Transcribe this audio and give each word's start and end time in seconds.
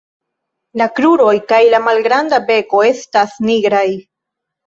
La 0.81 0.85
kruroj 0.99 1.33
kaj 1.51 1.59
la 1.73 1.81
malgranda 1.89 2.41
beko 2.49 2.81
estas 2.89 3.37
nigraj. 3.49 3.87